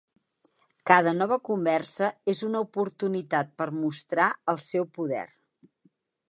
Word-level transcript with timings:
Cada 0.91 1.11
nova 1.17 1.37
conversa 1.49 2.09
és 2.33 2.41
una 2.47 2.63
oportunitat 2.67 3.53
per 3.61 3.69
mostrar 3.83 4.31
el 4.55 4.61
seu 4.65 4.89
poder. 4.99 5.23